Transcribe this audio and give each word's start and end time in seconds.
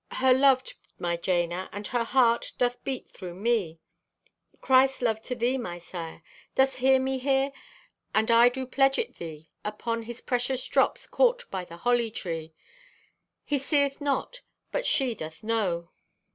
Her 0.13 0.33
loved, 0.33 0.73
my 0.97 1.15
Jana, 1.15 1.69
and 1.71 1.85
her 1.85 2.03
heart 2.03 2.53
doth 2.57 2.83
beat 2.83 3.07
through 3.11 3.35
me! 3.35 3.77
"Christ 4.59 5.03
love 5.03 5.21
to 5.21 5.35
thee, 5.35 5.59
my 5.59 5.77
sire! 5.77 6.23
Dost 6.55 6.77
hear 6.77 6.99
me 6.99 7.19
here? 7.19 7.51
And 8.11 8.31
I 8.31 8.49
do 8.49 8.65
pledge 8.65 8.97
it 8.97 9.17
thee 9.17 9.51
upon 9.63 10.01
His 10.01 10.19
precious 10.19 10.65
drops 10.65 11.05
caught 11.05 11.43
by 11.51 11.65
the 11.65 11.77
holly 11.77 12.09
tree. 12.09 12.51
He 13.45 13.59
seeth 13.59 14.01
not, 14.01 14.41
but 14.71 14.87
she 14.87 15.13
doth 15.13 15.43
know!" 15.43 15.89